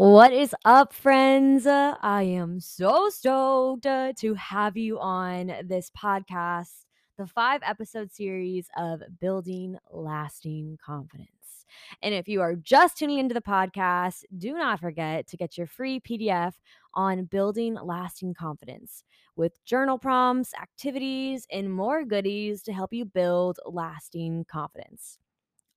What 0.00 0.32
is 0.32 0.54
up, 0.64 0.94
friends? 0.94 1.66
I 1.66 2.22
am 2.22 2.58
so 2.58 3.10
stoked 3.10 3.84
uh, 3.84 4.14
to 4.16 4.32
have 4.32 4.78
you 4.78 4.98
on 4.98 5.52
this 5.64 5.90
podcast, 5.90 6.86
the 7.18 7.26
five 7.26 7.60
episode 7.62 8.10
series 8.10 8.66
of 8.78 9.02
Building 9.20 9.76
Lasting 9.90 10.78
Confidence. 10.82 11.66
And 12.00 12.14
if 12.14 12.28
you 12.28 12.40
are 12.40 12.56
just 12.56 12.96
tuning 12.96 13.18
into 13.18 13.34
the 13.34 13.42
podcast, 13.42 14.24
do 14.38 14.54
not 14.54 14.80
forget 14.80 15.26
to 15.26 15.36
get 15.36 15.58
your 15.58 15.66
free 15.66 16.00
PDF 16.00 16.54
on 16.94 17.26
building 17.26 17.74
lasting 17.74 18.32
confidence 18.32 19.04
with 19.36 19.62
journal 19.66 19.98
prompts, 19.98 20.54
activities, 20.54 21.46
and 21.52 21.70
more 21.70 22.06
goodies 22.06 22.62
to 22.62 22.72
help 22.72 22.94
you 22.94 23.04
build 23.04 23.60
lasting 23.66 24.46
confidence. 24.50 25.18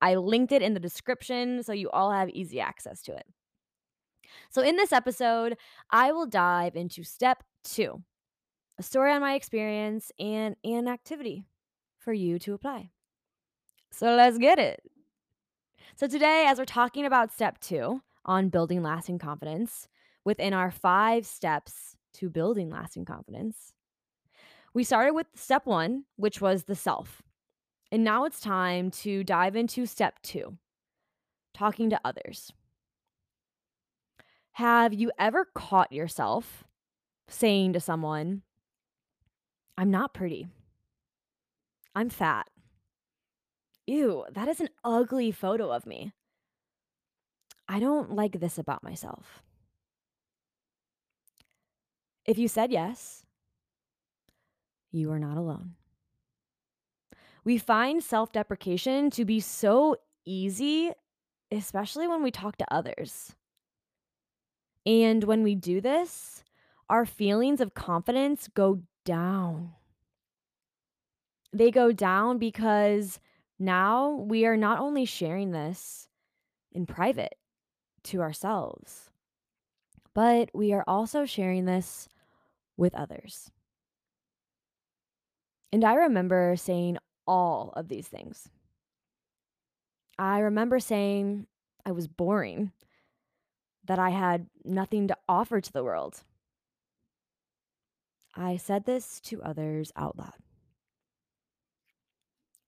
I 0.00 0.14
linked 0.14 0.52
it 0.52 0.62
in 0.62 0.74
the 0.74 0.80
description 0.80 1.64
so 1.64 1.72
you 1.72 1.90
all 1.90 2.12
have 2.12 2.28
easy 2.28 2.60
access 2.60 3.02
to 3.02 3.16
it. 3.16 3.26
So, 4.50 4.62
in 4.62 4.76
this 4.76 4.92
episode, 4.92 5.56
I 5.90 6.12
will 6.12 6.26
dive 6.26 6.76
into 6.76 7.04
step 7.04 7.42
two 7.64 8.02
a 8.78 8.82
story 8.82 9.12
on 9.12 9.20
my 9.20 9.34
experience 9.34 10.10
and 10.18 10.56
an 10.64 10.88
activity 10.88 11.44
for 11.98 12.12
you 12.12 12.38
to 12.40 12.54
apply. 12.54 12.90
So, 13.90 14.14
let's 14.14 14.38
get 14.38 14.58
it. 14.58 14.82
So, 15.96 16.06
today, 16.06 16.46
as 16.48 16.58
we're 16.58 16.64
talking 16.64 17.06
about 17.06 17.32
step 17.32 17.58
two 17.60 18.02
on 18.24 18.48
building 18.48 18.82
lasting 18.82 19.18
confidence 19.18 19.88
within 20.24 20.52
our 20.54 20.70
five 20.70 21.26
steps 21.26 21.96
to 22.14 22.30
building 22.30 22.70
lasting 22.70 23.04
confidence, 23.04 23.72
we 24.74 24.84
started 24.84 25.12
with 25.12 25.26
step 25.34 25.66
one, 25.66 26.04
which 26.16 26.40
was 26.40 26.64
the 26.64 26.74
self. 26.74 27.22
And 27.90 28.04
now 28.04 28.24
it's 28.24 28.40
time 28.40 28.90
to 29.02 29.22
dive 29.22 29.54
into 29.54 29.84
step 29.84 30.14
two 30.22 30.56
talking 31.54 31.90
to 31.90 32.00
others. 32.04 32.52
Have 34.52 34.92
you 34.92 35.10
ever 35.18 35.46
caught 35.54 35.92
yourself 35.92 36.64
saying 37.28 37.72
to 37.72 37.80
someone, 37.80 38.42
I'm 39.78 39.90
not 39.90 40.12
pretty? 40.12 40.48
I'm 41.94 42.10
fat. 42.10 42.48
Ew, 43.86 44.24
that 44.30 44.48
is 44.48 44.60
an 44.60 44.68
ugly 44.84 45.32
photo 45.32 45.72
of 45.72 45.86
me. 45.86 46.12
I 47.68 47.80
don't 47.80 48.14
like 48.14 48.38
this 48.40 48.58
about 48.58 48.82
myself. 48.84 49.42
If 52.26 52.38
you 52.38 52.46
said 52.46 52.70
yes, 52.70 53.24
you 54.92 55.10
are 55.10 55.18
not 55.18 55.36
alone. 55.38 55.74
We 57.44 57.58
find 57.58 58.02
self 58.04 58.30
deprecation 58.30 59.10
to 59.10 59.24
be 59.24 59.40
so 59.40 59.96
easy, 60.24 60.92
especially 61.50 62.06
when 62.06 62.22
we 62.22 62.30
talk 62.30 62.56
to 62.58 62.72
others. 62.72 63.34
And 64.84 65.24
when 65.24 65.42
we 65.42 65.54
do 65.54 65.80
this, 65.80 66.42
our 66.88 67.06
feelings 67.06 67.60
of 67.60 67.74
confidence 67.74 68.48
go 68.52 68.82
down. 69.04 69.72
They 71.52 71.70
go 71.70 71.92
down 71.92 72.38
because 72.38 73.20
now 73.58 74.10
we 74.10 74.46
are 74.46 74.56
not 74.56 74.78
only 74.78 75.04
sharing 75.04 75.52
this 75.52 76.08
in 76.72 76.86
private 76.86 77.34
to 78.04 78.20
ourselves, 78.20 79.10
but 80.14 80.50
we 80.54 80.72
are 80.72 80.84
also 80.86 81.24
sharing 81.24 81.64
this 81.64 82.08
with 82.76 82.94
others. 82.94 83.50
And 85.72 85.84
I 85.84 85.94
remember 85.94 86.54
saying 86.56 86.98
all 87.26 87.72
of 87.76 87.88
these 87.88 88.08
things. 88.08 88.48
I 90.18 90.40
remember 90.40 90.78
saying 90.80 91.46
I 91.86 91.92
was 91.92 92.06
boring, 92.06 92.72
that 93.84 93.98
I 93.98 94.10
had 94.10 94.46
nothing 94.64 95.08
to 95.08 95.16
offer 95.28 95.60
to 95.60 95.72
the 95.72 95.84
world. 95.84 96.22
I 98.34 98.56
said 98.56 98.84
this 98.84 99.20
to 99.20 99.42
others 99.42 99.92
out 99.96 100.16
loud. 100.16 100.32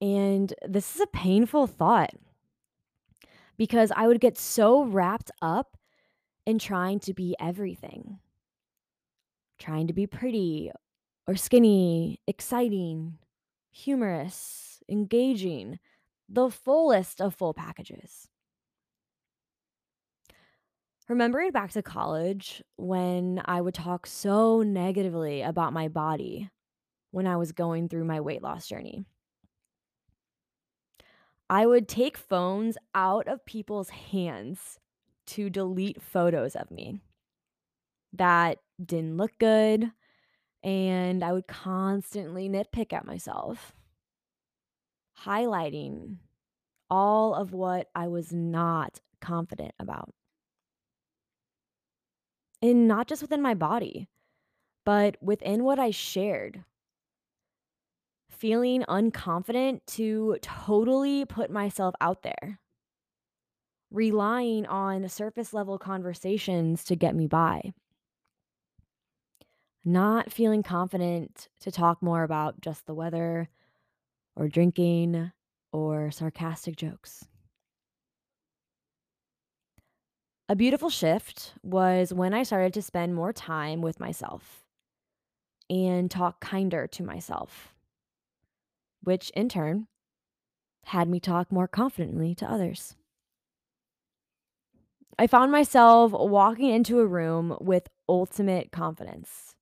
And 0.00 0.54
this 0.66 0.94
is 0.94 1.00
a 1.00 1.06
painful 1.08 1.66
thought 1.66 2.14
because 3.56 3.90
I 3.96 4.06
would 4.06 4.20
get 4.20 4.38
so 4.38 4.84
wrapped 4.84 5.32
up 5.42 5.76
in 6.46 6.58
trying 6.58 7.00
to 7.00 7.12
be 7.12 7.34
everything, 7.40 8.20
trying 9.58 9.88
to 9.88 9.92
be 9.92 10.06
pretty 10.06 10.70
or 11.26 11.34
skinny, 11.34 12.20
exciting, 12.26 13.18
humorous, 13.70 14.80
engaging, 14.88 15.78
the 16.28 16.50
fullest 16.50 17.20
of 17.20 17.34
full 17.34 17.52
packages. 17.52 18.28
Remembering 21.08 21.52
back 21.52 21.70
to 21.70 21.82
college 21.82 22.62
when 22.76 23.40
I 23.46 23.62
would 23.62 23.72
talk 23.72 24.06
so 24.06 24.60
negatively 24.60 25.40
about 25.40 25.72
my 25.72 25.88
body 25.88 26.50
when 27.12 27.26
I 27.26 27.36
was 27.36 27.52
going 27.52 27.88
through 27.88 28.04
my 28.04 28.20
weight 28.20 28.42
loss 28.42 28.68
journey. 28.68 29.06
I 31.48 31.64
would 31.64 31.88
take 31.88 32.18
phones 32.18 32.76
out 32.94 33.26
of 33.26 33.46
people's 33.46 33.88
hands 33.88 34.78
to 35.28 35.48
delete 35.48 36.02
photos 36.02 36.54
of 36.54 36.70
me 36.70 37.00
that 38.12 38.58
didn't 38.82 39.16
look 39.16 39.32
good, 39.38 39.90
and 40.62 41.24
I 41.24 41.32
would 41.32 41.46
constantly 41.46 42.50
nitpick 42.50 42.92
at 42.92 43.06
myself, 43.06 43.72
highlighting 45.24 46.16
all 46.90 47.34
of 47.34 47.54
what 47.54 47.88
I 47.94 48.08
was 48.08 48.30
not 48.30 49.00
confident 49.22 49.72
about. 49.78 50.10
And 52.60 52.88
not 52.88 53.06
just 53.06 53.22
within 53.22 53.40
my 53.42 53.54
body, 53.54 54.08
but 54.84 55.16
within 55.20 55.64
what 55.64 55.78
I 55.78 55.90
shared. 55.90 56.64
Feeling 58.30 58.84
unconfident 58.88 59.80
to 59.88 60.38
totally 60.42 61.24
put 61.24 61.50
myself 61.50 61.94
out 62.00 62.22
there. 62.22 62.60
Relying 63.90 64.66
on 64.66 65.08
surface 65.08 65.52
level 65.52 65.78
conversations 65.78 66.84
to 66.84 66.96
get 66.96 67.14
me 67.14 67.26
by. 67.26 67.72
Not 69.84 70.32
feeling 70.32 70.62
confident 70.62 71.48
to 71.60 71.70
talk 71.70 72.02
more 72.02 72.22
about 72.22 72.60
just 72.60 72.86
the 72.86 72.94
weather 72.94 73.48
or 74.36 74.48
drinking 74.48 75.32
or 75.72 76.10
sarcastic 76.10 76.76
jokes. 76.76 77.26
A 80.50 80.56
beautiful 80.56 80.88
shift 80.88 81.52
was 81.62 82.14
when 82.14 82.32
I 82.32 82.42
started 82.42 82.72
to 82.72 82.80
spend 82.80 83.14
more 83.14 83.34
time 83.34 83.82
with 83.82 84.00
myself 84.00 84.64
and 85.68 86.10
talk 86.10 86.40
kinder 86.40 86.86
to 86.86 87.02
myself, 87.02 87.74
which 89.02 89.28
in 89.30 89.50
turn 89.50 89.88
had 90.84 91.06
me 91.06 91.20
talk 91.20 91.52
more 91.52 91.68
confidently 91.68 92.34
to 92.36 92.50
others. 92.50 92.96
I 95.18 95.26
found 95.26 95.52
myself 95.52 96.12
walking 96.12 96.70
into 96.70 97.00
a 97.00 97.06
room 97.06 97.58
with 97.60 97.90
ultimate 98.08 98.72
confidence, 98.72 99.54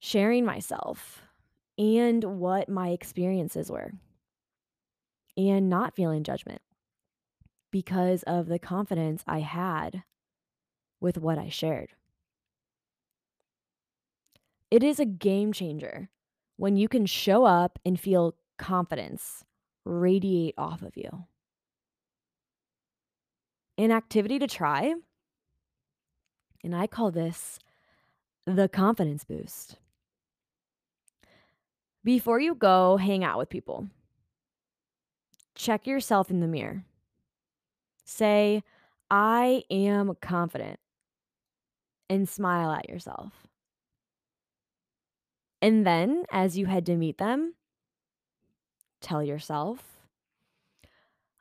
sharing 0.00 0.44
myself 0.44 1.22
and 1.78 2.22
what 2.24 2.68
my 2.68 2.90
experiences 2.90 3.70
were, 3.70 3.92
and 5.34 5.70
not 5.70 5.96
feeling 5.96 6.24
judgment 6.24 6.60
because 7.70 8.22
of 8.24 8.46
the 8.46 8.58
confidence 8.58 9.22
I 9.26 9.40
had 9.40 10.02
with 11.00 11.18
what 11.18 11.38
I 11.38 11.48
shared. 11.48 11.90
It 14.70 14.82
is 14.82 15.00
a 15.00 15.04
game 15.04 15.52
changer 15.52 16.08
when 16.56 16.76
you 16.76 16.88
can 16.88 17.06
show 17.06 17.44
up 17.44 17.78
and 17.84 17.98
feel 17.98 18.34
confidence 18.58 19.44
radiate 19.84 20.54
off 20.58 20.82
of 20.82 20.96
you. 20.96 21.24
An 23.78 23.90
activity 23.90 24.38
to 24.38 24.46
try, 24.46 24.94
and 26.62 26.76
I 26.76 26.86
call 26.86 27.10
this 27.10 27.58
the 28.46 28.68
confidence 28.68 29.24
boost. 29.24 29.76
Before 32.04 32.40
you 32.40 32.54
go 32.54 32.96
hang 32.96 33.24
out 33.24 33.38
with 33.38 33.48
people, 33.48 33.88
check 35.54 35.86
yourself 35.86 36.30
in 36.30 36.40
the 36.40 36.46
mirror. 36.46 36.84
Say, 38.10 38.64
I 39.08 39.62
am 39.70 40.16
confident 40.20 40.80
and 42.08 42.28
smile 42.28 42.72
at 42.72 42.88
yourself. 42.88 43.46
And 45.62 45.86
then, 45.86 46.24
as 46.32 46.58
you 46.58 46.66
head 46.66 46.86
to 46.86 46.96
meet 46.96 47.18
them, 47.18 47.54
tell 49.00 49.22
yourself, 49.22 50.00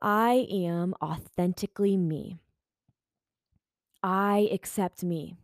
I 0.00 0.46
am 0.50 0.94
authentically 1.02 1.98
me. 1.98 2.38
I 4.02 4.48
accept 4.50 5.04
me. 5.04 5.36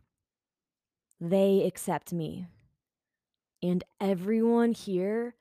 They 1.21 1.65
accept 1.67 2.15
me. 2.15 2.47
And 3.63 3.85
everyone 4.01 4.73
here 4.73 5.35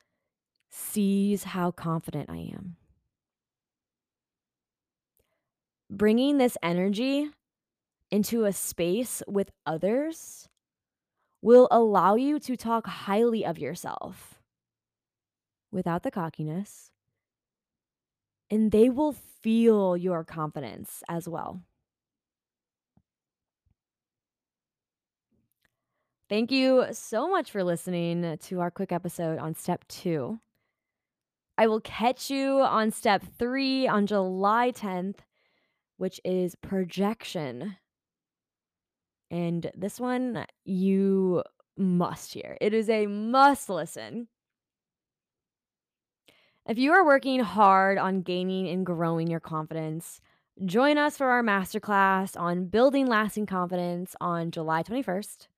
sees 0.68 1.44
how 1.44 1.70
confident 1.70 2.28
I 2.28 2.52
am. 2.54 2.76
Bringing 5.90 6.38
this 6.38 6.56
energy 6.62 7.28
into 8.10 8.44
a 8.44 8.52
space 8.52 9.22
with 9.26 9.50
others 9.66 10.48
will 11.42 11.68
allow 11.70 12.14
you 12.14 12.38
to 12.38 12.56
talk 12.56 12.86
highly 12.86 13.44
of 13.44 13.58
yourself 13.58 14.40
without 15.72 16.02
the 16.02 16.10
cockiness, 16.10 16.90
and 18.50 18.72
they 18.72 18.88
will 18.88 19.12
feel 19.12 19.96
your 19.96 20.24
confidence 20.24 21.02
as 21.08 21.28
well. 21.28 21.62
Thank 26.28 26.52
you 26.52 26.86
so 26.92 27.28
much 27.28 27.50
for 27.50 27.64
listening 27.64 28.38
to 28.38 28.60
our 28.60 28.70
quick 28.70 28.92
episode 28.92 29.38
on 29.38 29.54
step 29.54 29.84
two. 29.88 30.38
I 31.58 31.66
will 31.66 31.80
catch 31.80 32.30
you 32.30 32.60
on 32.60 32.92
step 32.92 33.24
three 33.36 33.88
on 33.88 34.06
July 34.06 34.70
10th, 34.70 35.16
which 36.00 36.18
is 36.24 36.54
projection. 36.54 37.76
And 39.30 39.70
this 39.76 40.00
one 40.00 40.46
you 40.64 41.42
must 41.76 42.32
hear. 42.32 42.56
It 42.58 42.72
is 42.72 42.88
a 42.88 43.06
must 43.06 43.68
listen. 43.68 44.28
If 46.66 46.78
you 46.78 46.92
are 46.92 47.04
working 47.04 47.40
hard 47.40 47.98
on 47.98 48.22
gaining 48.22 48.66
and 48.68 48.86
growing 48.86 49.28
your 49.28 49.40
confidence, 49.40 50.22
join 50.64 50.96
us 50.96 51.18
for 51.18 51.26
our 51.26 51.42
masterclass 51.42 52.34
on 52.34 52.68
building 52.68 53.06
lasting 53.06 53.44
confidence 53.44 54.16
on 54.22 54.50
July 54.52 54.82
21st 54.82 55.48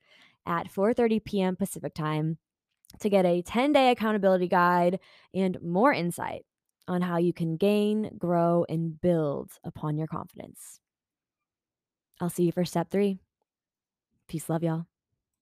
at 0.44 0.72
4:30 0.72 1.24
p.m. 1.24 1.54
Pacific 1.54 1.94
Time 1.94 2.36
to 2.98 3.08
get 3.08 3.24
a 3.24 3.42
10-day 3.42 3.92
accountability 3.92 4.48
guide 4.48 4.98
and 5.32 5.56
more 5.62 5.92
insight 5.92 6.44
on 6.88 7.02
how 7.02 7.16
you 7.16 7.32
can 7.32 7.56
gain, 7.56 8.10
grow, 8.18 8.64
and 8.68 9.00
build 9.00 9.52
upon 9.64 9.96
your 9.96 10.06
confidence. 10.06 10.80
I'll 12.20 12.30
see 12.30 12.44
you 12.44 12.52
for 12.52 12.64
step 12.64 12.90
3. 12.90 13.18
Peace, 14.28 14.48
love 14.48 14.62
y'all. 14.62 14.86